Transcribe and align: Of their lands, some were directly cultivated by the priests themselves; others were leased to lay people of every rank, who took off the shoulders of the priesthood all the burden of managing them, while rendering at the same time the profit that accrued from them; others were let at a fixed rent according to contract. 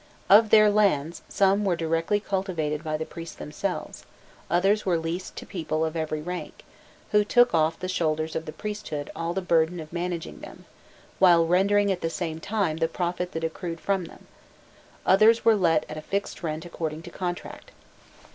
Of 0.31 0.49
their 0.49 0.71
lands, 0.71 1.21
some 1.29 1.63
were 1.63 1.75
directly 1.75 2.19
cultivated 2.19 2.83
by 2.83 2.97
the 2.97 3.05
priests 3.05 3.35
themselves; 3.35 4.03
others 4.49 4.83
were 4.83 4.97
leased 4.97 5.35
to 5.35 5.45
lay 5.45 5.51
people 5.51 5.85
of 5.85 5.95
every 5.95 6.23
rank, 6.23 6.63
who 7.11 7.23
took 7.23 7.53
off 7.53 7.77
the 7.79 7.87
shoulders 7.87 8.35
of 8.35 8.45
the 8.47 8.51
priesthood 8.51 9.11
all 9.15 9.35
the 9.35 9.43
burden 9.43 9.79
of 9.79 9.93
managing 9.93 10.39
them, 10.39 10.65
while 11.19 11.45
rendering 11.45 11.91
at 11.91 12.01
the 12.01 12.09
same 12.09 12.39
time 12.39 12.77
the 12.77 12.87
profit 12.87 13.33
that 13.33 13.43
accrued 13.43 13.79
from 13.79 14.05
them; 14.05 14.25
others 15.05 15.45
were 15.45 15.53
let 15.55 15.85
at 15.87 15.97
a 15.97 16.01
fixed 16.01 16.41
rent 16.41 16.65
according 16.65 17.03
to 17.03 17.11
contract. 17.11 17.69